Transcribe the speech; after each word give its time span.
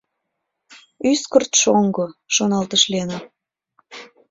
—Ӱскырт 1.09 1.51
шоҥго,— 1.61 2.05
шоналтыш 2.35 2.83
Лена. 2.91 3.17